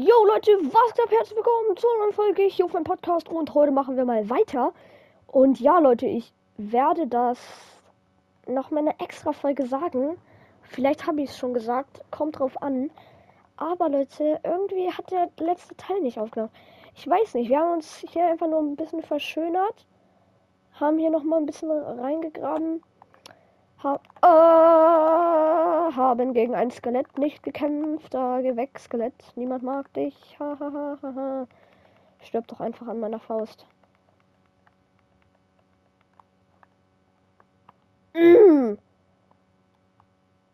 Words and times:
Yo 0.00 0.14
Leute, 0.26 0.52
was 0.52 0.94
geht 0.94 1.04
ab? 1.06 1.10
Herzlich 1.10 1.36
willkommen 1.36 1.76
zu 1.76 1.88
einer 1.88 2.12
Folge 2.12 2.42
hier 2.42 2.66
auf 2.66 2.72
meinem 2.72 2.84
Podcast 2.84 3.28
und 3.28 3.52
heute 3.52 3.72
machen 3.72 3.96
wir 3.96 4.04
mal 4.04 4.30
weiter. 4.30 4.72
Und 5.26 5.58
ja 5.58 5.80
Leute, 5.80 6.06
ich 6.06 6.32
werde 6.56 7.08
das 7.08 7.40
noch 8.46 8.70
mal 8.70 8.78
eine 8.78 9.00
extra 9.00 9.32
Folge 9.32 9.66
sagen. 9.66 10.16
Vielleicht 10.62 11.04
habe 11.08 11.22
ich 11.22 11.30
es 11.30 11.36
schon 11.36 11.52
gesagt, 11.52 12.00
kommt 12.12 12.38
drauf 12.38 12.62
an. 12.62 12.92
Aber 13.56 13.88
Leute, 13.88 14.38
irgendwie 14.44 14.88
hat 14.92 15.10
der 15.10 15.30
letzte 15.40 15.74
Teil 15.76 16.00
nicht 16.00 16.20
aufgenommen. 16.20 16.52
Ich 16.94 17.08
weiß 17.08 17.34
nicht, 17.34 17.48
wir 17.48 17.58
haben 17.58 17.72
uns 17.72 18.04
hier 18.08 18.24
einfach 18.24 18.46
nur 18.46 18.60
ein 18.60 18.76
bisschen 18.76 19.02
verschönert. 19.02 19.84
Haben 20.74 20.98
hier 20.98 21.10
noch 21.10 21.24
mal 21.24 21.38
ein 21.38 21.46
bisschen 21.46 21.72
reingegraben. 21.72 22.84
Ha 23.82 24.00
äh, 24.22 25.92
haben 25.94 26.32
gegen 26.32 26.54
ein 26.54 26.70
Skelett 26.70 27.16
nicht 27.18 27.42
gekämpft. 27.42 28.12
Da 28.12 28.40
geh 28.40 28.56
weg, 28.56 28.78
Skelett. 28.78 29.14
Niemand 29.36 29.62
mag 29.62 29.92
dich. 29.94 30.36
Ha, 30.40 30.56
ha, 30.58 30.96
ha, 31.02 31.14
ha. 31.14 31.46
Stirb 32.20 32.48
doch 32.48 32.60
einfach 32.60 32.88
an 32.88 33.00
meiner 33.00 33.20
Faust. 33.20 33.66
Mm. 38.14 38.76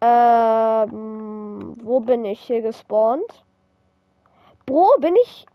Ähm, 0.06 1.76
wo 1.82 2.00
bin 2.00 2.26
ich 2.26 2.40
hier 2.40 2.60
gespawnt? 2.60 3.44
Bro, 4.66 4.96
bin 5.00 5.16
ich 5.16 5.46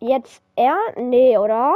jetzt 0.00 0.42
er? 0.56 0.76
Nee, 0.96 1.38
oder? 1.38 1.74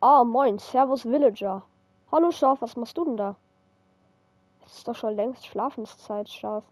Ah, 0.00 0.24
moin, 0.24 0.58
Servus 0.58 1.04
Villager. 1.04 1.62
Hallo 2.10 2.32
Schaf, 2.32 2.60
was 2.60 2.74
machst 2.76 2.98
du 2.98 3.04
denn 3.04 3.16
da? 3.16 3.36
Es 4.70 4.78
ist 4.78 4.88
doch 4.88 4.94
schon 4.94 5.16
längst 5.16 5.46
Schlafenszeit, 5.46 6.28
Schaf. 6.28 6.62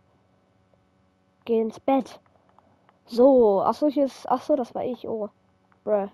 Geh 1.44 1.60
ins 1.60 1.80
Bett. 1.80 2.20
So, 3.06 3.60
achso, 3.62 3.88
hier 3.88 4.04
ist. 4.04 4.28
Achso, 4.28 4.54
das 4.54 4.74
war 4.74 4.84
ich. 4.84 5.08
Oh. 5.08 5.30
Bruh. 5.82 6.08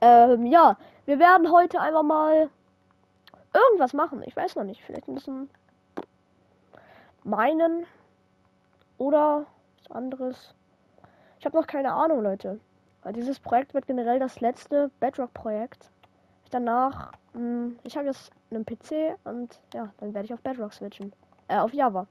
Ähm, 0.00 0.46
ja. 0.46 0.78
Wir 1.04 1.18
werden 1.18 1.50
heute 1.50 1.80
einfach 1.80 2.04
mal 2.04 2.48
irgendwas 3.52 3.92
machen. 3.92 4.22
Ich 4.24 4.36
weiß 4.36 4.54
noch 4.54 4.64
nicht. 4.64 4.82
Vielleicht 4.84 5.08
ein 5.08 5.14
bisschen 5.14 5.50
meinen. 7.24 7.86
Oder 8.98 9.46
was 9.78 9.96
anderes. 9.96 10.54
Ich 11.40 11.44
habe 11.44 11.56
noch 11.56 11.66
keine 11.66 11.92
Ahnung, 11.92 12.22
Leute. 12.22 12.60
Dieses 13.14 13.40
Projekt 13.40 13.74
wird 13.74 13.86
generell 13.86 14.18
das 14.18 14.40
letzte 14.40 14.90
Bedrock-Projekt. 15.00 15.90
Danach, 16.50 17.12
mh, 17.34 17.40
hm, 17.40 17.78
ich 17.82 17.96
habe 17.96 18.06
jetzt 18.06 18.30
einen 18.50 18.64
PC 18.64 19.18
und 19.24 19.60
ja, 19.74 19.92
dann 19.98 20.14
werde 20.14 20.26
ich 20.26 20.34
auf 20.34 20.40
Bedrock 20.40 20.72
switchen. 20.72 21.12
Äh, 21.48 21.58
auf 21.58 21.72
Java. 21.72 22.06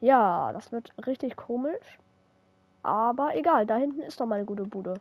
Ja, 0.00 0.52
das 0.52 0.72
wird 0.72 0.92
richtig 1.06 1.36
komisch. 1.36 1.98
Aber 2.82 3.34
egal, 3.36 3.66
da 3.66 3.76
hinten 3.76 4.00
ist 4.00 4.20
doch 4.20 4.26
mal 4.26 4.36
eine 4.36 4.44
gute 4.46 4.64
Bude. 4.64 4.94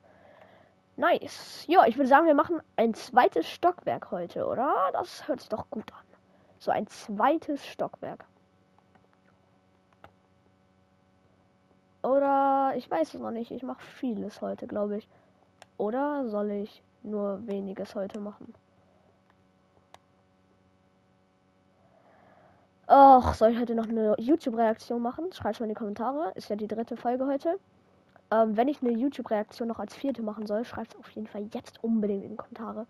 Nice. 0.97 1.63
Ja, 1.67 1.85
ich 1.85 1.95
würde 1.97 2.09
sagen, 2.09 2.27
wir 2.27 2.33
machen 2.33 2.61
ein 2.75 2.93
zweites 2.93 3.47
Stockwerk 3.47 4.11
heute, 4.11 4.45
oder? 4.45 4.75
Das 4.91 5.27
hört 5.27 5.39
sich 5.39 5.49
doch 5.49 5.69
gut 5.69 5.91
an. 5.93 6.03
So 6.57 6.71
ein 6.71 6.87
zweites 6.87 7.65
Stockwerk. 7.65 8.25
Oder 12.03 12.73
ich 12.75 12.89
weiß 12.89 13.13
es 13.13 13.19
noch 13.19 13.31
nicht. 13.31 13.51
Ich 13.51 13.63
mache 13.63 13.81
vieles 13.81 14.41
heute, 14.41 14.67
glaube 14.67 14.97
ich. 14.97 15.07
Oder 15.77 16.27
soll 16.27 16.51
ich 16.51 16.83
nur 17.03 17.47
weniges 17.47 17.95
heute 17.95 18.19
machen? 18.19 18.53
Och, 22.91 23.35
soll 23.35 23.51
ich 23.51 23.59
heute 23.59 23.75
noch 23.75 23.87
eine 23.87 24.15
YouTube-Reaktion 24.17 24.99
machen? 24.99 25.31
Schreibt 25.31 25.59
mal 25.59 25.67
in 25.67 25.69
die 25.69 25.75
Kommentare. 25.75 26.31
Ist 26.33 26.49
ja 26.49 26.55
die 26.55 26.67
dritte 26.67 26.97
Folge 26.97 27.27
heute. 27.27 27.59
Ähm, 28.31 28.57
wenn 28.57 28.67
ich 28.67 28.81
eine 28.81 28.91
YouTube-Reaktion 28.91 29.67
noch 29.67 29.77
als 29.77 29.93
vierte 29.93 30.23
machen 30.23 30.47
soll, 30.47 30.65
schreibt 30.65 30.95
es 30.95 30.99
auf 30.99 31.07
jeden 31.11 31.27
Fall 31.27 31.47
jetzt 31.53 31.83
unbedingt 31.83 32.23
in 32.23 32.31
die 32.31 32.37
Kommentare. 32.37 32.87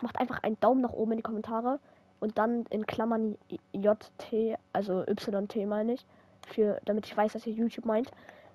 Macht 0.00 0.20
einfach 0.20 0.44
einen 0.44 0.60
Daumen 0.60 0.80
nach 0.80 0.92
oben 0.92 1.10
in 1.12 1.16
die 1.16 1.24
Kommentare 1.24 1.80
und 2.20 2.38
dann 2.38 2.66
in 2.70 2.86
Klammern 2.86 3.36
JT, 3.72 4.58
also 4.72 5.02
YT 5.08 5.56
meine 5.66 5.94
ich, 5.94 6.06
für, 6.46 6.80
damit 6.84 7.06
ich 7.06 7.16
weiß, 7.16 7.32
dass 7.32 7.44
ihr 7.44 7.52
YouTube 7.52 7.84
meint. 7.84 8.12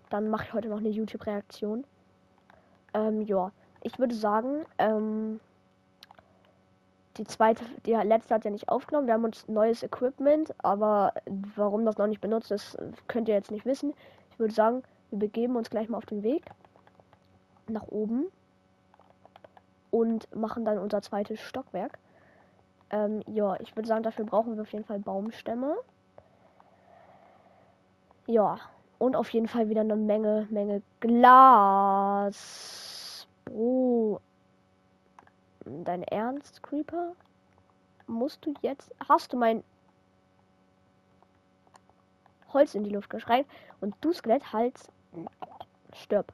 Dann 0.09 0.29
mache 0.29 0.45
ich 0.45 0.53
heute 0.53 0.69
noch 0.69 0.77
eine 0.77 0.87
YouTube-Reaktion. 0.87 1.83
Ähm, 2.93 3.23
ja, 3.23 3.51
ich 3.83 3.99
würde 3.99 4.15
sagen, 4.15 4.63
ähm, 4.77 5.41
die 7.17 7.25
zweite, 7.25 7.63
die 7.85 7.93
letzte 7.93 8.35
hat 8.35 8.45
ja 8.45 8.51
nicht 8.51 8.69
aufgenommen. 8.69 9.07
Wir 9.07 9.15
haben 9.15 9.25
uns 9.25 9.47
neues 9.47 9.83
Equipment, 9.83 10.53
aber 10.63 11.13
warum 11.55 11.85
das 11.85 11.97
noch 11.97 12.07
nicht 12.07 12.21
benutzt 12.21 12.51
ist, 12.51 12.77
könnt 13.07 13.27
ihr 13.27 13.35
jetzt 13.35 13.51
nicht 13.51 13.65
wissen. 13.65 13.93
Ich 14.31 14.39
würde 14.39 14.53
sagen, 14.53 14.83
wir 15.09 15.19
begeben 15.19 15.55
uns 15.55 15.69
gleich 15.69 15.89
mal 15.89 15.97
auf 15.97 16.05
den 16.05 16.23
Weg 16.23 16.45
nach 17.67 17.87
oben 17.87 18.27
und 19.91 20.33
machen 20.35 20.65
dann 20.65 20.77
unser 20.77 21.01
zweites 21.01 21.39
Stockwerk. 21.39 21.97
Ähm, 22.89 23.21
ja, 23.27 23.59
ich 23.59 23.75
würde 23.75 23.87
sagen, 23.87 24.03
dafür 24.03 24.25
brauchen 24.25 24.55
wir 24.55 24.61
auf 24.61 24.71
jeden 24.71 24.85
Fall 24.85 24.99
Baumstämme. 24.99 25.75
Ja, 28.27 28.59
und 28.99 29.15
auf 29.15 29.29
jeden 29.29 29.47
Fall 29.47 29.69
wieder 29.69 29.81
eine 29.81 29.95
Menge, 29.95 30.47
Menge 30.49 30.81
Glas. 30.99 32.35
Oh, 33.49 34.19
Dein 35.83 36.03
Ernst, 36.03 36.63
Creeper? 36.63 37.13
Musst 38.07 38.45
du 38.45 38.53
jetzt. 38.61 38.93
Hast 39.09 39.33
du 39.33 39.37
mein 39.37 39.63
Holz 42.53 42.73
in 42.73 42.83
die 42.83 42.89
Luft 42.89 43.09
geschreit 43.09 43.45
und 43.81 43.95
du 44.01 44.13
Skelett 44.13 44.53
halt 44.53 44.75
stirb. 45.93 46.31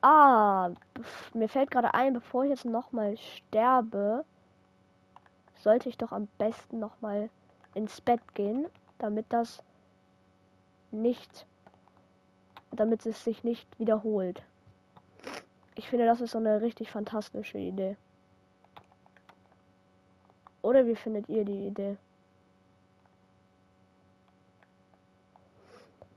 Ah, 0.00 0.70
mir 1.34 1.48
fällt 1.48 1.70
gerade 1.70 1.92
ein, 1.92 2.14
bevor 2.14 2.44
ich 2.44 2.50
jetzt 2.50 2.64
noch 2.64 2.92
mal 2.92 3.16
sterbe, 3.18 4.24
sollte 5.56 5.88
ich 5.88 5.98
doch 5.98 6.12
am 6.12 6.28
besten 6.38 6.78
noch 6.78 7.00
mal 7.00 7.28
ins 7.74 8.00
Bett 8.00 8.20
gehen, 8.34 8.66
damit 8.98 9.26
das 9.30 9.62
nicht, 10.90 11.46
damit 12.70 13.04
es 13.04 13.24
sich 13.24 13.44
nicht 13.44 13.78
wiederholt. 13.78 14.42
Ich 15.76 15.88
finde, 15.88 16.06
das 16.06 16.20
ist 16.20 16.32
so 16.32 16.38
eine 16.38 16.62
richtig 16.62 16.90
fantastische 16.90 17.58
Idee. 17.58 17.96
Oder 20.62 20.86
wie 20.86 20.96
findet 20.96 21.28
ihr 21.28 21.44
die 21.44 21.66
Idee? 21.68 21.96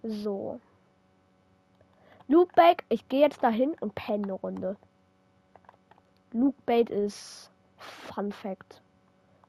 So. 0.01 0.59
Loopbait, 2.29 2.83
ich 2.87 3.07
gehe 3.09 3.19
jetzt 3.19 3.43
dahin 3.43 3.75
und 3.81 3.95
penne 3.95 4.23
eine 4.23 4.33
Runde. 4.33 4.77
Loopbait 6.31 6.89
ist 6.89 7.51
Fun 7.77 8.31
Fact. 8.31 8.81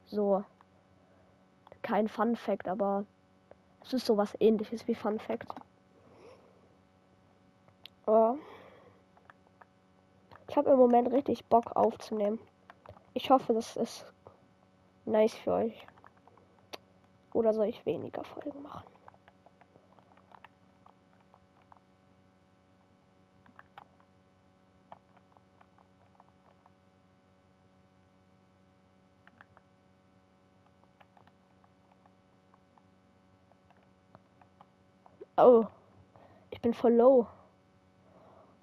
So. 0.06 0.44
Kein 1.82 2.09
Fun 2.09 2.34
Fact, 2.34 2.66
aber 2.66 3.04
es 3.82 3.92
ist 3.92 4.06
sowas 4.06 4.37
ähnliches 4.41 4.87
wie 4.88 4.94
Fun 4.94 5.21
Fact. 5.21 5.47
Oh. 8.06 8.37
Ich 10.50 10.56
habe 10.56 10.71
im 10.71 10.78
Moment 10.81 11.12
richtig 11.12 11.44
Bock 11.44 11.77
aufzunehmen. 11.77 12.41
Ich 13.15 13.31
hoffe, 13.31 13.55
das 13.55 13.77
ist 13.77 14.05
nice 15.05 15.33
für 15.33 15.53
euch. 15.53 15.87
Oder 17.33 17.53
soll 17.53 17.66
ich 17.66 17.87
weniger 17.87 18.25
Folgen 18.25 18.60
machen? 18.60 18.83
Oh, 35.37 35.65
ich 36.50 36.60
bin 36.60 36.75
voll 36.75 36.94
low. 36.94 37.28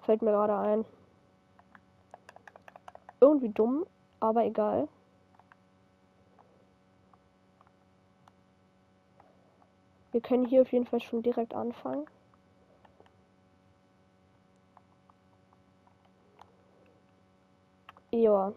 Fällt 0.02 0.20
mir 0.20 0.32
gerade 0.32 0.54
ein. 0.54 0.97
Irgendwie 3.20 3.48
dumm, 3.48 3.84
aber 4.20 4.44
egal. 4.44 4.88
Wir 10.12 10.20
können 10.20 10.46
hier 10.46 10.62
auf 10.62 10.72
jeden 10.72 10.86
Fall 10.86 11.00
schon 11.00 11.22
direkt 11.22 11.54
anfangen. 11.54 12.06
Ja. 18.10 18.52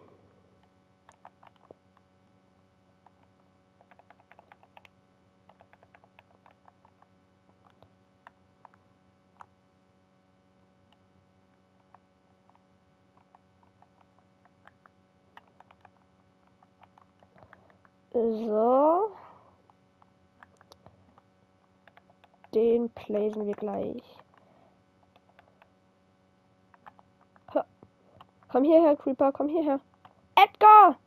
So. 18.31 19.11
Den 22.53 22.89
placen 22.89 23.45
wir 23.45 23.55
gleich. 23.55 24.03
Komm 28.51 28.63
hierher, 28.65 28.97
Creeper, 28.97 29.31
komm 29.31 29.47
hierher. 29.47 29.79
Edgar! 30.35 30.97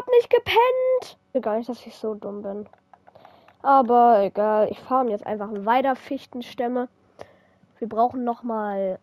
Hab 0.00 0.08
nicht 0.08 0.30
gepennt! 0.30 1.44
Gar 1.44 1.58
nicht, 1.58 1.68
dass 1.68 1.86
ich 1.86 1.94
so 1.94 2.14
dumm 2.14 2.40
bin. 2.40 2.66
Aber 3.60 4.20
egal, 4.22 4.68
ich 4.70 4.80
farm 4.80 5.08
jetzt 5.08 5.26
einfach 5.26 5.50
weiter 5.52 5.94
Fichtenstämme. 5.94 6.88
Wir 7.78 7.88
brauchen 7.88 8.24
noch 8.24 8.42
mal 8.42 8.98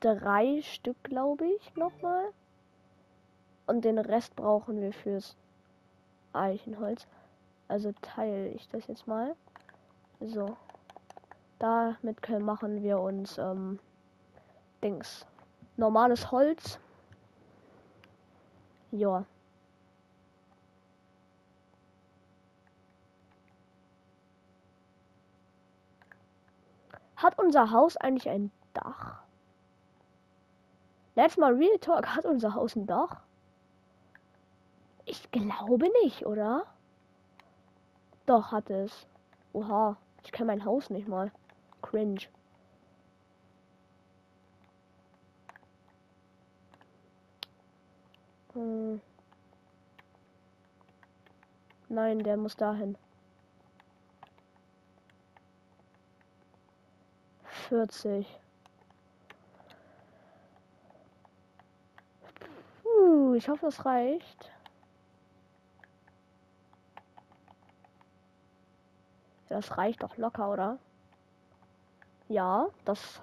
drei 0.00 0.60
Stück, 0.62 0.96
glaube 1.04 1.46
ich, 1.46 1.76
noch 1.76 1.92
mal. 2.02 2.24
Und 3.66 3.84
den 3.84 3.98
Rest 3.98 4.34
brauchen 4.34 4.80
wir 4.80 4.92
fürs 4.92 5.36
Eichenholz. 6.32 7.06
Also 7.68 7.92
teile 8.02 8.48
ich 8.48 8.66
das 8.68 8.88
jetzt 8.88 9.06
mal. 9.06 9.36
So. 10.20 10.56
Damit 11.60 12.20
können, 12.20 12.44
machen 12.44 12.82
wir 12.82 12.98
uns 12.98 13.38
ähm, 13.38 13.78
Dings. 14.82 15.24
Normales 15.76 16.32
Holz. 16.32 16.80
Ja. 18.92 19.24
Hat 27.16 27.38
unser 27.38 27.70
Haus 27.70 27.96
eigentlich 27.96 28.28
ein 28.28 28.50
Dach? 28.74 29.22
Let's 31.14 31.38
mal 31.38 31.54
Real 31.54 31.78
Talk. 31.78 32.06
Hat 32.14 32.26
unser 32.26 32.54
Haus 32.54 32.76
ein 32.76 32.86
Dach? 32.86 33.20
Ich 35.06 35.30
glaube 35.30 35.88
nicht, 36.02 36.26
oder? 36.26 36.66
Doch, 38.26 38.52
hat 38.52 38.68
es. 38.70 39.06
Oha, 39.54 39.96
ich 40.22 40.32
kenne 40.32 40.48
mein 40.48 40.64
Haus 40.64 40.90
nicht 40.90 41.08
mal. 41.08 41.32
Cringe. 41.80 42.20
Hm. 48.54 49.00
Nein, 51.88 52.18
der 52.20 52.36
muss 52.36 52.56
dahin. 52.56 52.96
40. 57.68 58.26
Puh, 62.82 63.34
ich 63.34 63.48
hoffe, 63.48 63.66
das 63.66 63.84
reicht. 63.86 64.52
Das 69.48 69.76
reicht 69.76 70.02
doch 70.02 70.16
locker, 70.16 70.50
oder? 70.50 70.78
Ja, 72.28 72.68
das 72.84 73.20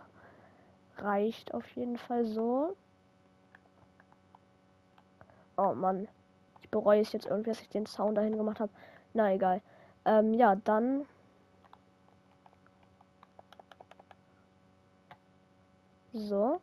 reicht 0.98 1.54
auf 1.54 1.68
jeden 1.76 1.98
Fall 1.98 2.26
so. 2.26 2.76
Oh 5.60 5.74
Mann. 5.76 6.08
Ich 6.62 6.70
bereue 6.70 7.02
es 7.02 7.12
jetzt 7.12 7.26
irgendwie, 7.26 7.50
dass 7.50 7.62
ich 7.62 7.70
den 7.70 7.86
Sound 7.86 8.18
dahin 8.18 8.38
gemacht 8.38 8.60
habe. 8.62 8.72
Na 9.14 9.34
egal. 9.34 9.62
Ähm, 10.06 10.34
ja, 10.34 10.56
dann 10.56 11.06
So. 16.14 16.62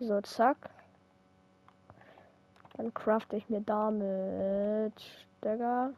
So, 0.00 0.20
zack. 0.22 0.70
Dann 2.76 2.94
crafte 2.94 3.36
ich 3.36 3.48
mir 3.48 3.60
damit 3.60 4.94
Stagger. 5.38 5.92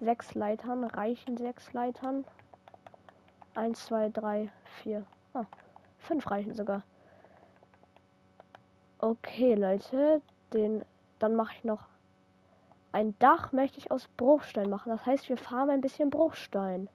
Sechs 0.00 0.34
Leitern, 0.34 0.84
reichen 0.84 1.36
sechs 1.36 1.72
Leitern. 1.72 2.24
Eins, 3.54 3.86
zwei, 3.86 4.10
drei, 4.10 4.50
vier. 4.82 5.04
Ah, 5.32 5.44
fünf 5.98 6.30
reichen 6.30 6.54
sogar. 6.54 6.82
Okay, 8.98 9.54
Leute, 9.54 10.20
den 10.52 10.84
dann 11.18 11.34
mache 11.34 11.54
ich 11.56 11.64
noch 11.64 11.88
ein 12.96 13.14
Dach 13.18 13.52
möchte 13.52 13.76
ich 13.76 13.90
aus 13.90 14.08
Bruchstein 14.16 14.70
machen. 14.70 14.88
Das 14.88 15.04
heißt, 15.04 15.28
wir 15.28 15.36
farmen 15.36 15.68
ein 15.68 15.80
bisschen 15.82 16.08
Bruchstein. 16.08 16.88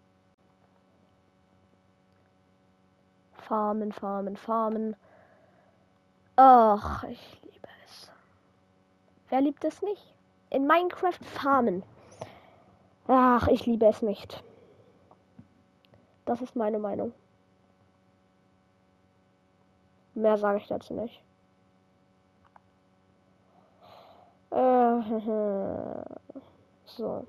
Farmen, 3.34 3.92
farmen, 3.92 4.36
farmen. 4.36 4.96
Ach, 6.38 7.04
ich 7.04 7.40
liebe 7.44 7.68
es. 7.86 8.12
Wer 9.30 9.42
liebt 9.42 9.64
es 9.64 9.84
nicht? 9.84 10.16
In 10.50 10.66
Minecraft 10.66 11.24
farmen. 11.24 11.84
Ach, 13.08 13.48
ich 13.48 13.66
liebe 13.66 13.86
es 13.86 14.02
nicht. 14.02 14.44
Das 16.26 16.42
ist 16.42 16.56
meine 16.56 16.80
Meinung. 16.80 17.14
Mehr 20.14 20.38
sage 20.38 20.60
ich 20.60 20.68
dazu 20.68 20.94
nicht. 20.94 21.22
Äh, 24.52 25.02
so. 26.86 27.26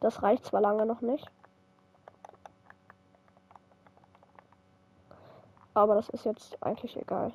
Das 0.00 0.22
reicht 0.22 0.44
zwar 0.46 0.60
lange 0.60 0.86
noch 0.86 1.00
nicht. 1.00 1.30
Aber 5.74 5.94
das 5.94 6.08
ist 6.10 6.24
jetzt 6.24 6.62
eigentlich 6.62 6.96
egal. 6.96 7.32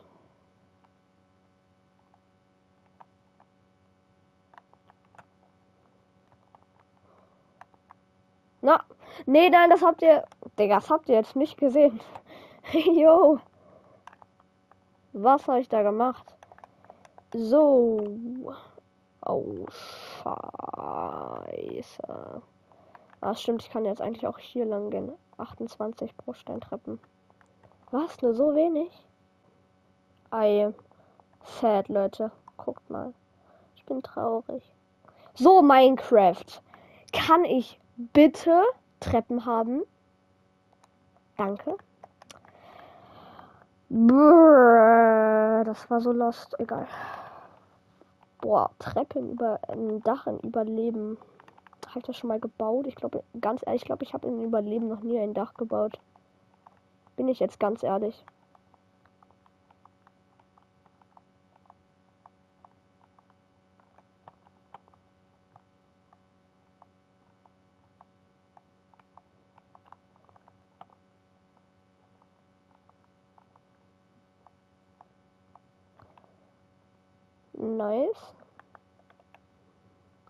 Na, 8.61 8.83
nee, 9.25 9.49
nein, 9.49 9.69
das 9.69 9.81
habt 9.81 10.01
ihr, 10.01 10.25
Digga, 10.57 10.75
das 10.75 10.89
habt 10.89 11.09
ihr 11.09 11.15
jetzt 11.15 11.35
nicht 11.35 11.57
gesehen. 11.57 11.99
Jo. 12.73 13.39
Was 15.13 15.47
habe 15.47 15.61
ich 15.61 15.69
da 15.69 15.83
gemacht? 15.83 16.35
So. 17.33 17.99
Oh, 19.25 19.65
scheiße. 21.43 22.41
Ah, 23.21 23.35
stimmt, 23.35 23.63
ich 23.63 23.69
kann 23.69 23.85
jetzt 23.85 24.01
eigentlich 24.01 24.27
auch 24.27 24.37
hier 24.37 24.65
lang 24.65 24.89
gehen. 24.89 25.11
28 25.37 26.15
Bruchsteintreppen. 26.17 26.99
Was? 27.91 28.21
Nur 28.21 28.33
so 28.33 28.55
wenig? 28.55 28.91
Ei. 30.31 30.73
Sad, 31.43 31.89
Leute. 31.89 32.31
Guckt 32.57 32.89
mal. 32.89 33.13
Ich 33.75 33.85
bin 33.85 34.01
traurig. 34.01 34.63
So, 35.33 35.61
Minecraft. 35.61 36.61
Kann 37.13 37.45
ich 37.45 37.79
bitte 37.95 38.63
Treppen 39.05 39.45
haben? 39.45 39.83
Danke. 41.37 41.77
Brrr, 43.89 45.63
das 45.63 45.89
war 45.91 46.01
so 46.01 46.11
lost. 46.11 46.59
Egal. 46.59 46.87
Boah, 48.41 48.71
Treppen 48.79 49.31
über 49.31 49.59
ein 49.67 50.01
Dach 50.01 50.25
in 50.25 50.39
Überleben. 50.39 51.19
Habe 51.87 51.99
ich 51.99 52.05
das 52.05 52.17
schon 52.17 52.29
mal 52.29 52.39
gebaut? 52.39 52.87
Ich 52.87 52.95
glaube, 52.95 53.23
ganz 53.39 53.61
ehrlich, 53.65 53.83
ich 53.83 53.85
glaube, 53.85 54.03
ich 54.03 54.13
habe 54.13 54.27
in 54.27 54.43
Überleben 54.43 54.87
noch 54.87 55.01
nie 55.01 55.19
ein 55.19 55.35
Dach 55.35 55.53
gebaut. 55.53 55.99
Bin 57.15 57.27
ich 57.27 57.39
jetzt 57.39 57.59
ganz 57.59 57.83
ehrlich. 57.83 58.25
Nice. 77.65 78.35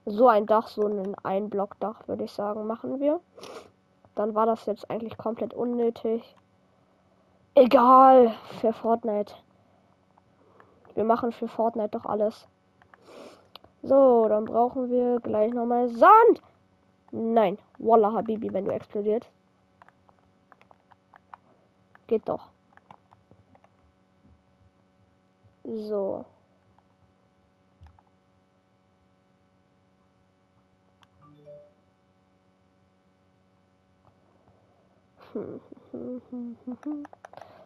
So 0.06 0.30
ein 0.30 0.46
Dach, 0.46 0.68
so 0.68 0.88
ein 0.88 1.15
Einblockdach, 1.24 2.08
würde 2.08 2.24
ich 2.24 2.32
sagen, 2.32 2.65
machen 2.65 3.00
wir. 3.00 3.20
Dann 4.15 4.34
war 4.36 4.46
das 4.46 4.65
jetzt 4.68 4.89
eigentlich 4.89 5.18
komplett 5.18 5.54
unnötig. 5.54 6.36
Egal, 7.56 8.34
für 8.62 8.72
Fortnite. 8.72 9.34
Wir 10.94 11.04
machen 11.04 11.34
für 11.34 11.50
Fortnite 11.50 11.89
doch 11.89 12.06
alles. 12.06 12.48
So, 13.84 14.27
dann 14.30 14.46
brauchen 14.46 14.89
wir 14.89 15.20
gleich 15.20 15.54
nochmal 15.54 15.89
Sand. 15.89 16.42
Nein, 17.12 17.58
Wallah 17.80 18.13
Habibi, 18.13 18.54
wenn 18.54 18.65
du 18.65 18.72
explodiert. 18.72 19.30
Geht 22.08 22.27
doch. 22.30 22.50
So. 25.63 26.25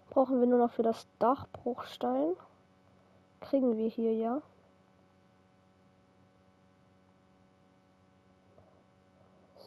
Brauchen 0.10 0.40
wir 0.40 0.48
nur 0.48 0.58
noch 0.60 0.72
für 0.72 0.84
das 0.84 1.08
Dach 1.20 1.48
Bruchstein. 1.54 2.36
Kriegen 3.42 3.78
wir 3.78 3.88
hier 3.88 4.14
ja. 4.14 4.42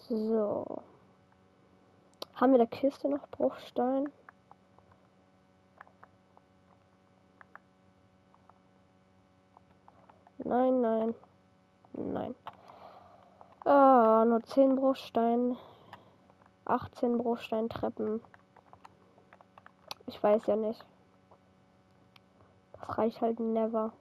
So. 0.08 0.82
Haben 2.34 2.52
wir 2.52 2.58
der 2.58 2.66
Kiste 2.66 3.08
noch 3.08 3.28
Bruchstein? 3.28 4.10
Nein, 10.38 10.80
nein. 10.80 11.14
Nein. 11.92 12.34
Ah, 13.64 14.24
nur 14.26 14.42
10 14.42 14.74
Bruchstein. 14.74 15.56
18 16.64 17.18
Bruchsteintreppen. 17.18 18.20
Ich 20.06 20.22
weiß 20.22 20.46
ja 20.46 20.56
nicht. 20.56 20.84
Das 22.72 22.98
reicht 22.98 23.20
halt 23.20 23.40
never. 23.40 23.92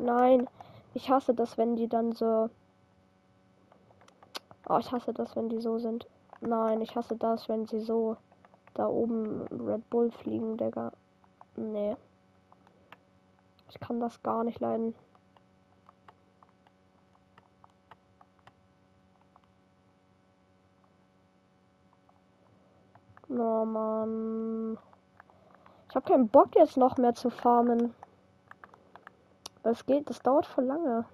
Nein, 0.00 0.48
ich 0.94 1.10
hasse 1.10 1.34
das, 1.34 1.58
wenn 1.58 1.76
die 1.76 1.88
dann 1.88 2.12
so. 2.12 2.50
Oh, 4.68 4.78
ich 4.78 4.90
hasse 4.92 5.12
das, 5.12 5.36
wenn 5.36 5.48
die 5.48 5.60
so 5.60 5.78
sind. 5.78 6.06
Nein, 6.40 6.80
ich 6.80 6.96
hasse 6.96 7.16
das, 7.16 7.48
wenn 7.48 7.66
sie 7.66 7.80
so 7.80 8.16
da 8.74 8.86
oben 8.86 9.42
Red 9.48 9.88
Bull 9.90 10.10
fliegen, 10.10 10.56
Digga. 10.56 10.92
Nee. 11.56 11.96
Ich 13.68 13.78
kann 13.78 14.00
das 14.00 14.22
gar 14.22 14.44
nicht 14.44 14.60
leiden. 14.60 14.94
Oh 23.30 23.64
Mann. 23.64 24.76
Ich 25.88 25.94
habe 25.94 26.08
keinen 26.08 26.28
Bock 26.28 26.54
jetzt 26.56 26.76
noch 26.76 26.96
mehr 26.96 27.14
zu 27.14 27.30
farmen. 27.30 27.94
Das 29.62 29.86
geht, 29.86 30.10
das 30.10 30.20
dauert 30.20 30.46
voll 30.46 30.64
lange. 30.64 31.04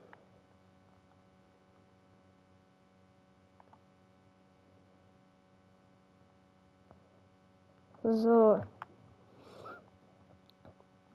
So. 8.02 8.60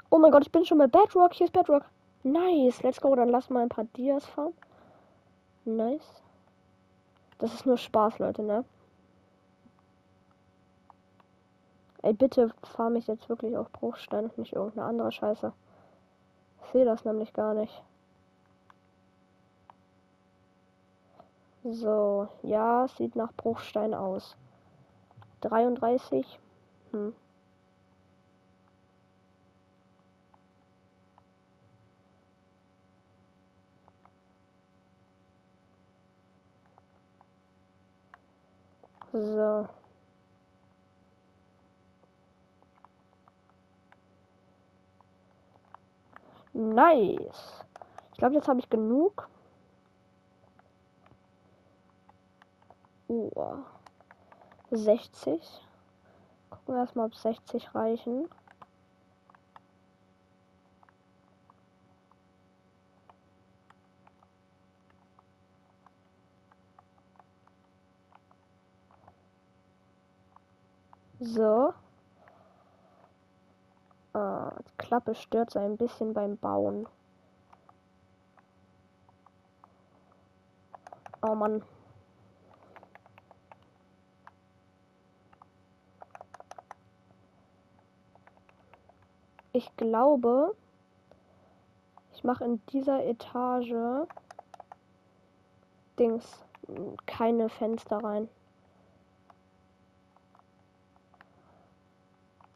Oh 0.09 0.19
mein 0.19 0.31
Gott, 0.31 0.43
ich 0.43 0.51
bin 0.51 0.65
schon 0.65 0.77
bei 0.77 0.87
Bedrock. 0.87 1.33
Hier 1.33 1.45
ist 1.45 1.53
Bedrock. 1.53 1.85
Nice. 2.23 2.83
Let's 2.83 3.01
go. 3.01 3.15
Dann 3.15 3.29
lass 3.29 3.49
mal 3.49 3.63
ein 3.63 3.69
paar 3.69 3.85
Dias 3.95 4.25
farmen. 4.25 4.53
Nice. 5.65 6.21
Das 7.39 7.53
ist 7.53 7.65
nur 7.65 7.77
Spaß, 7.77 8.19
Leute, 8.19 8.43
ne? 8.43 8.65
Ey, 12.03 12.13
bitte 12.13 12.51
farm 12.63 12.95
ich 12.95 13.07
jetzt 13.07 13.29
wirklich 13.29 13.55
auf 13.57 13.71
Bruchstein 13.71 14.25
und 14.25 14.37
nicht 14.37 14.53
irgendeine 14.53 14.87
andere 14.87 15.11
Scheiße. 15.11 15.53
Ich 16.63 16.69
sehe 16.71 16.85
das 16.85 17.05
nämlich 17.05 17.33
gar 17.33 17.53
nicht. 17.53 17.83
So, 21.63 22.27
ja, 22.43 22.87
sieht 22.87 23.15
nach 23.15 23.31
Bruchstein 23.33 23.93
aus. 23.93 24.35
33. 25.41 26.39
Hm. 26.91 27.13
So. 39.13 39.80
Nice. 46.53 47.63
Ich 48.11 48.17
glaube, 48.17 48.35
jetzt 48.35 48.47
habe 48.47 48.59
ich 48.59 48.69
genug. 48.69 49.27
Uh, 53.07 53.57
60. 54.71 55.41
Gucken 56.49 56.75
wir 56.75 56.81
erstmal, 56.81 57.07
ob 57.07 57.15
60 57.15 57.75
reichen. 57.75 58.29
So. 71.19 71.73
Ah, 74.13 74.53
die 74.67 74.77
Klappe 74.77 75.15
stört 75.15 75.51
so 75.51 75.59
ein 75.59 75.77
bisschen 75.77 76.13
beim 76.13 76.37
Bauen. 76.37 76.87
Oh 81.21 81.35
Mann. 81.35 81.63
Ich 89.53 89.75
glaube, 89.77 90.55
ich 92.13 92.23
mache 92.23 92.45
in 92.45 92.61
dieser 92.67 93.03
Etage 93.05 94.07
Dings 95.99 96.43
keine 97.05 97.49
Fenster 97.49 97.97
rein. 97.97 98.27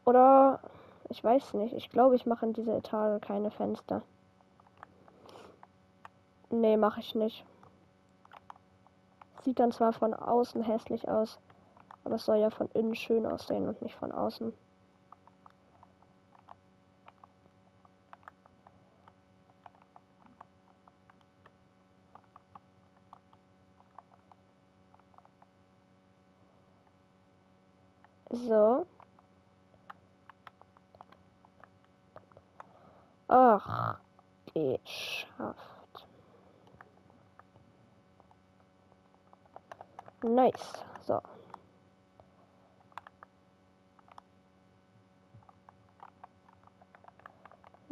Oder 0.04 0.60
ich 1.16 1.24
weiß 1.24 1.54
nicht. 1.54 1.72
Ich 1.72 1.88
glaube, 1.88 2.14
ich 2.14 2.26
mache 2.26 2.44
in 2.44 2.52
dieser 2.52 2.76
Etage 2.76 3.22
keine 3.22 3.50
Fenster. 3.50 4.02
Nee, 6.50 6.76
mache 6.76 7.00
ich 7.00 7.14
nicht. 7.14 7.42
Sieht 9.42 9.58
dann 9.58 9.72
zwar 9.72 9.94
von 9.94 10.12
außen 10.12 10.62
hässlich 10.62 11.08
aus, 11.08 11.38
aber 12.04 12.16
es 12.16 12.26
soll 12.26 12.36
ja 12.36 12.50
von 12.50 12.68
innen 12.74 12.94
schön 12.94 13.24
aussehen 13.24 13.66
und 13.66 13.80
nicht 13.80 13.94
von 13.94 14.12
außen. 14.12 14.52
So. 28.32 28.86
Ach, 33.38 33.98
geschafft. 34.54 36.06
Nice. 40.22 40.84
So. 41.02 41.20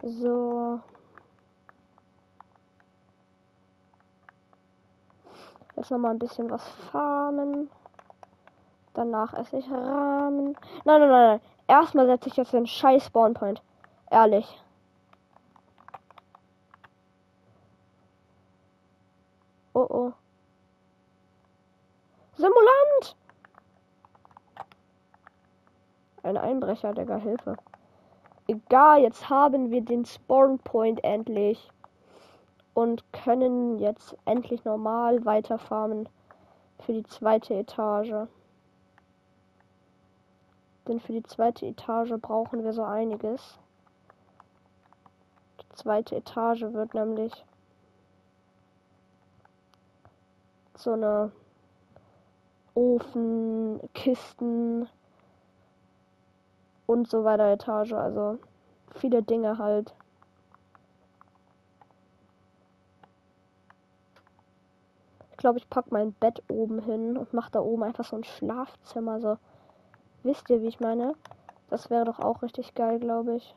So. 0.02 0.80
Jetzt 5.76 5.90
noch 5.90 5.98
mal 5.98 6.12
ein 6.12 6.18
bisschen 6.18 6.48
was 6.48 6.66
farmen. 6.90 7.68
Danach 8.94 9.34
esse 9.34 9.58
ich 9.58 9.70
Rahmen. 9.70 10.56
Nein, 10.86 11.00
nein, 11.00 11.10
nein, 11.10 11.10
nein. 11.10 11.40
Erstmal 11.68 12.06
setze 12.06 12.30
ich 12.30 12.36
jetzt 12.38 12.54
den 12.54 12.66
scheiß 12.66 13.04
Spawnpoint. 13.04 13.62
Ehrlich. 14.10 14.63
Oh 19.74 19.86
oh. 19.90 20.12
Simulant! 22.36 23.16
Ein 26.22 26.36
Einbrecher, 26.36 26.94
Digga, 26.94 27.16
Hilfe. 27.16 27.56
Egal, 28.46 29.02
jetzt 29.02 29.28
haben 29.28 29.70
wir 29.72 29.82
den 29.82 30.04
Spawn 30.04 30.58
Point 30.60 31.02
endlich. 31.02 31.70
Und 32.72 33.04
können 33.12 33.78
jetzt 33.78 34.16
endlich 34.24 34.64
normal 34.64 35.24
weiterfarmen 35.24 36.08
für 36.80 36.92
die 36.92 37.04
zweite 37.04 37.54
Etage. 37.54 38.28
Denn 40.86 41.00
für 41.00 41.12
die 41.12 41.22
zweite 41.22 41.66
Etage 41.66 42.12
brauchen 42.20 42.62
wir 42.62 42.72
so 42.72 42.82
einiges. 42.82 43.58
Die 45.60 45.76
zweite 45.76 46.16
Etage 46.16 46.62
wird 46.62 46.94
nämlich 46.94 47.44
so 50.84 50.92
eine 50.92 51.32
Ofen, 52.74 53.80
Kisten 53.94 54.88
und 56.86 57.08
so 57.08 57.24
weiter 57.24 57.50
Etage. 57.50 57.94
Also 57.94 58.38
viele 58.94 59.22
Dinge 59.22 59.58
halt. 59.58 59.94
Ich 65.30 65.36
glaube, 65.38 65.58
ich 65.58 65.68
pack 65.68 65.90
mein 65.90 66.12
Bett 66.12 66.42
oben 66.48 66.78
hin 66.80 67.16
und 67.16 67.32
mache 67.34 67.50
da 67.50 67.60
oben 67.60 67.82
einfach 67.82 68.04
so 68.04 68.16
ein 68.16 68.24
Schlafzimmer. 68.24 69.20
So, 69.20 69.38
wisst 70.22 70.48
ihr, 70.48 70.62
wie 70.62 70.68
ich 70.68 70.80
meine? 70.80 71.14
Das 71.68 71.90
wäre 71.90 72.04
doch 72.04 72.18
auch 72.18 72.42
richtig 72.42 72.74
geil, 72.74 72.98
glaube 72.98 73.36
ich. 73.36 73.54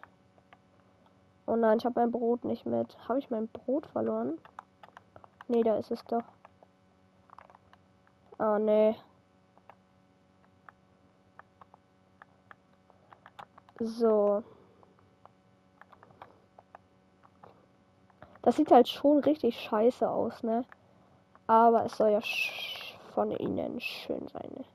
Oh 1.46 1.56
nein, 1.56 1.78
ich 1.78 1.86
habe 1.86 2.00
mein 2.00 2.12
Brot 2.12 2.44
nicht 2.44 2.66
mit. 2.66 2.98
Habe 3.08 3.20
ich 3.20 3.30
mein 3.30 3.48
Brot 3.48 3.86
verloren? 3.88 4.38
Nee, 5.48 5.64
da 5.64 5.78
ist 5.78 5.92
es 5.92 6.04
doch. 6.06 6.24
Oh 8.40 8.58
nee. 8.60 8.96
So. 13.80 14.44
Das 18.42 18.56
sieht 18.56 18.72
halt 18.72 18.88
schon 18.88 19.20
richtig 19.20 19.60
scheiße 19.60 20.10
aus, 20.10 20.42
ne? 20.44 20.66
Aber 21.48 21.86
es 21.86 21.98
soll 21.98 22.12
ja 22.12 22.22
von 23.14 23.32
innen 23.32 23.80
schön 23.82 24.28
sein, 24.30 24.50
ne? 24.56 24.66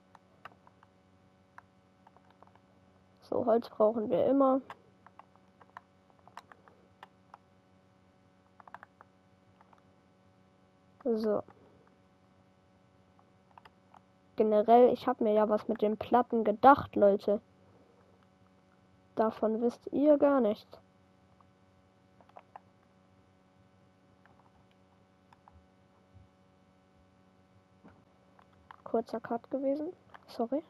So, 3.23 3.47
Holz 3.47 3.69
brauchen 3.71 4.11
wir 4.11 4.27
immer. 4.27 4.61
So. 11.05 11.43
Generell, 14.37 14.93
ich 14.93 15.07
habe 15.07 15.25
mir 15.25 15.35
ja 15.35 15.49
was 15.49 15.69
mit 15.69 15.83
den 15.83 15.97
Platten 15.97 16.45
gedacht, 16.45 16.97
Leute. 16.97 17.41
Davon 19.15 19.61
wisst 19.61 19.87
ihr 19.93 20.17
gar 20.17 20.41
nichts. 20.41 20.81
Kurzer 28.85 29.21
Cut 29.21 29.51
gewesen. 29.51 29.93
Sorry. 30.27 30.63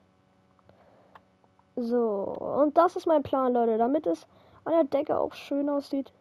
So, 1.77 2.25
und 2.61 2.77
das 2.77 2.97
ist 2.97 3.07
mein 3.07 3.23
Plan, 3.23 3.53
Leute. 3.53 3.79
Damit 3.79 4.07
es 4.07 4.27
an 4.65 4.73
der 4.73 4.85
Decke 4.85 5.19
auch 5.19 5.35
schön 5.35 5.69
aussieht, 5.69 6.13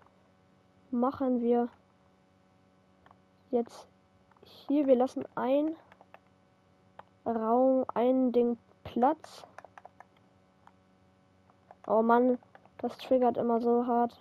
machen 0.89 1.41
wir 1.41 1.69
jetzt 3.49 3.87
hier. 4.43 4.87
Wir 4.87 4.95
lassen 4.95 5.25
ein 5.35 5.75
Raum, 7.25 7.85
ein 7.93 8.31
Ding 8.31 8.57
Platz. 8.83 9.45
Oh 11.87 12.01
Mann, 12.01 12.39
das 12.79 12.97
triggert 12.97 13.37
immer 13.37 13.61
so 13.61 13.85
hart. 13.85 14.19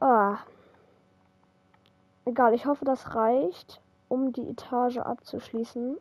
Ah. 0.00 0.38
Egal, 2.26 2.54
ich 2.54 2.66
hoffe, 2.66 2.84
das 2.84 3.14
reicht, 3.14 3.80
um 4.08 4.32
die 4.32 4.48
Etage 4.48 4.98
abzuschließen. 4.98 5.98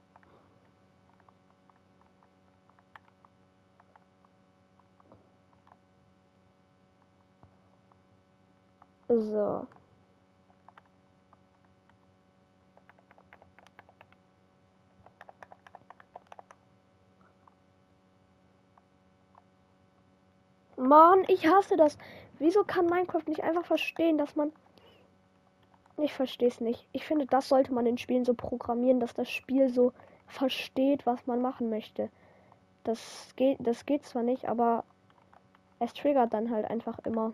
So. 9.07 9.67
Mann, 20.77 21.23
ich 21.27 21.47
hasse 21.47 21.77
das. 21.77 21.97
Wieso 22.39 22.63
kann 22.63 22.87
Minecraft 22.87 23.27
nicht 23.27 23.43
einfach 23.43 23.65
verstehen, 23.65 24.17
dass 24.17 24.35
man. 24.35 24.51
Ich 25.97 26.13
verstehe 26.13 26.47
es 26.47 26.59
nicht. 26.59 26.87
Ich 26.91 27.05
finde, 27.05 27.27
das 27.27 27.49
sollte 27.49 27.73
man 27.73 27.85
in 27.85 27.97
Spielen 27.97 28.25
so 28.25 28.33
programmieren, 28.33 28.99
dass 28.99 29.13
das 29.13 29.29
Spiel 29.29 29.69
so 29.69 29.93
versteht, 30.27 31.05
was 31.05 31.27
man 31.27 31.41
machen 31.41 31.69
möchte. 31.69 32.09
Das 32.83 33.33
geht, 33.35 33.57
das 33.59 33.85
geht 33.85 34.03
zwar 34.03 34.23
nicht, 34.23 34.49
aber 34.49 34.83
es 35.79 35.93
triggert 35.93 36.33
dann 36.33 36.49
halt 36.49 36.69
einfach 36.69 36.97
immer. 37.05 37.31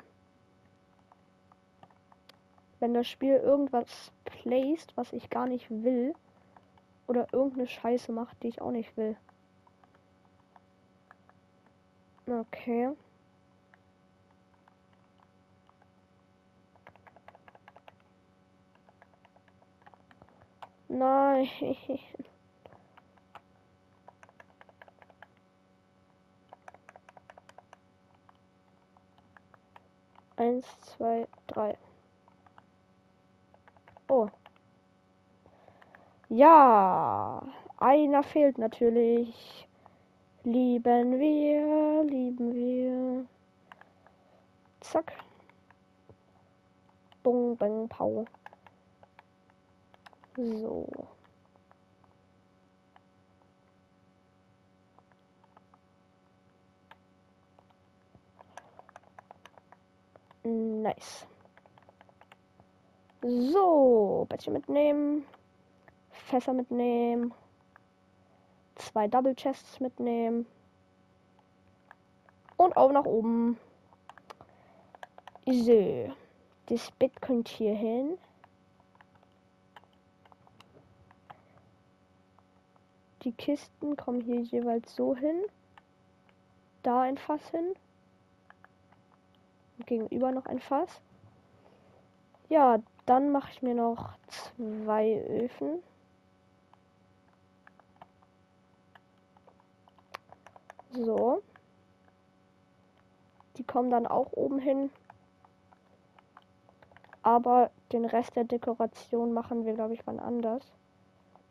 Wenn 2.80 2.94
das 2.94 3.08
Spiel 3.08 3.36
irgendwas 3.36 4.12
placed, 4.26 4.96
was 4.96 5.14
ich 5.14 5.30
gar 5.30 5.48
nicht 5.48 5.70
will, 5.70 6.14
oder 7.08 7.28
irgendeine 7.32 7.68
Scheiße 7.68 8.12
macht, 8.12 8.42
die 8.44 8.50
ich 8.50 8.62
auch 8.62 8.72
nicht 8.72 8.96
will. 8.96 9.18
Okay. 12.28 12.92
Nein. 20.90 21.48
Eins, 30.38 30.66
zwei, 30.82 31.28
drei. 31.48 31.78
Oh. 34.08 34.30
Ja, 36.30 37.44
einer 37.78 38.24
fehlt 38.24 38.58
natürlich. 38.58 39.68
Lieben 40.44 41.20
wir, 41.20 42.04
lieben 42.06 42.54
wir. 42.54 43.26
Zack. 44.80 45.14
Bung, 47.22 47.58
bang, 47.58 47.90
pau. 47.90 48.26
So. 50.40 50.88
Nice. 60.44 61.28
So, 63.22 64.26
Bettchen 64.30 64.54
mitnehmen. 64.54 65.26
Fässer 66.10 66.54
mitnehmen. 66.54 67.34
Zwei 68.76 69.10
Double 69.10 69.36
Chests 69.36 69.82
mitnehmen. 69.82 70.46
Und 72.56 72.78
auch 72.78 72.94
nach 72.94 73.04
oben. 73.04 73.60
So. 75.46 76.14
Das 76.68 76.92
Bett 76.92 77.22
kommt 77.22 77.50
hier 77.50 77.76
hin. 77.76 78.18
Die 83.24 83.34
Kisten 83.34 83.98
kommen 83.98 84.22
hier 84.22 84.42
jeweils 84.42 84.96
so 84.96 85.16
hin. 85.16 85.44
Da 86.84 87.02
ein 87.02 87.18
Fass 87.18 87.50
hin. 87.50 87.76
Und 89.78 89.88
gegenüber 89.88 90.32
noch 90.32 90.46
ein 90.46 90.60
Fass. 90.60 91.02
Ja, 92.48 92.80
dann 93.06 93.32
mache 93.32 93.52
ich 93.52 93.62
mir 93.62 93.76
noch 93.76 94.14
zwei 94.28 95.22
Öfen. 95.28 95.84
So. 100.92 101.44
Die 103.58 103.64
kommen 103.64 103.92
dann 103.92 104.08
auch 104.08 104.32
oben 104.34 104.60
hin. 104.60 104.90
Aber 107.22 107.70
den 107.92 108.06
Rest 108.06 108.36
der 108.38 108.46
Dekoration 108.46 109.34
machen 109.34 109.66
wir, 109.66 109.74
glaube 109.74 109.94
ich, 109.94 110.08
wann 110.08 110.20
anders. 110.20 110.72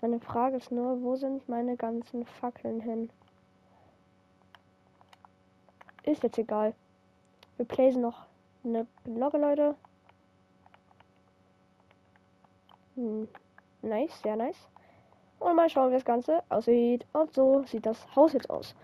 Meine 0.00 0.20
Frage 0.20 0.56
ist 0.56 0.70
nur, 0.70 1.02
wo 1.02 1.16
sind 1.16 1.48
meine 1.48 1.76
ganzen 1.76 2.24
Fackeln 2.24 2.80
hin? 2.80 3.10
Ist 6.04 6.22
jetzt 6.22 6.38
egal. 6.38 6.72
Wir 7.56 7.66
placen 7.66 8.02
noch 8.02 8.26
eine 8.64 8.86
Glocke, 9.04 9.38
Leute. 9.38 9.74
Hm. 12.94 13.28
Nice, 13.82 14.22
sehr 14.22 14.36
nice. 14.36 14.68
Und 15.40 15.56
mal 15.56 15.68
schauen, 15.68 15.90
wie 15.90 15.94
das 15.94 16.04
Ganze 16.04 16.42
aussieht. 16.48 17.04
Und 17.12 17.34
so 17.34 17.64
sieht 17.64 17.84
das 17.84 18.06
Haus 18.14 18.32
jetzt 18.32 18.50
aus. 18.50 18.76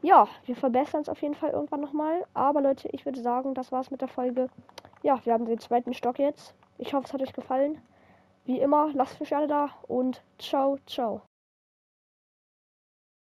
Ja, 0.00 0.28
wir 0.46 0.56
verbessern 0.56 1.02
es 1.02 1.08
auf 1.08 1.20
jeden 1.20 1.34
Fall 1.34 1.50
irgendwann 1.50 1.80
nochmal. 1.80 2.24
Aber 2.32 2.62
Leute, 2.62 2.88
ich 2.92 3.04
würde 3.04 3.20
sagen, 3.20 3.52
das 3.52 3.70
war's 3.72 3.90
mit 3.90 4.00
der 4.00 4.08
Folge. 4.08 4.48
Ja, 5.02 5.20
wir 5.24 5.32
haben 5.32 5.44
den 5.44 5.58
zweiten 5.58 5.92
Stock 5.92 6.18
jetzt. 6.18 6.54
Ich 6.78 6.94
hoffe, 6.94 7.06
es 7.06 7.12
hat 7.12 7.22
euch 7.22 7.32
gefallen. 7.32 7.82
Wie 8.48 8.58
immer, 8.58 8.90
lasst 8.94 9.20
mich 9.20 9.36
alle 9.36 9.46
da 9.46 9.70
und 9.86 10.24
ciao, 10.38 10.78
ciao. 10.86 11.27